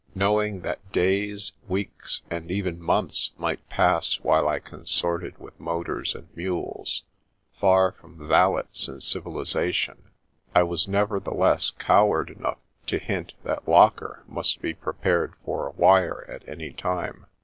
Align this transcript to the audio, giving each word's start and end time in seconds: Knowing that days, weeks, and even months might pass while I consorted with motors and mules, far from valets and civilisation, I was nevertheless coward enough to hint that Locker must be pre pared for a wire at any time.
Knowing 0.15 0.61
that 0.61 0.91
days, 0.91 1.51
weeks, 1.67 2.23
and 2.31 2.49
even 2.49 2.81
months 2.81 3.29
might 3.37 3.69
pass 3.69 4.15
while 4.21 4.47
I 4.49 4.57
consorted 4.57 5.37
with 5.37 5.59
motors 5.59 6.15
and 6.15 6.27
mules, 6.35 7.03
far 7.53 7.91
from 7.91 8.27
valets 8.27 8.87
and 8.87 9.03
civilisation, 9.03 10.09
I 10.55 10.63
was 10.63 10.87
nevertheless 10.87 11.69
coward 11.69 12.31
enough 12.31 12.57
to 12.87 12.97
hint 12.97 13.33
that 13.43 13.67
Locker 13.67 14.23
must 14.27 14.59
be 14.59 14.73
pre 14.73 14.93
pared 14.93 15.33
for 15.45 15.67
a 15.67 15.71
wire 15.73 16.25
at 16.27 16.49
any 16.49 16.73
time. 16.73 17.27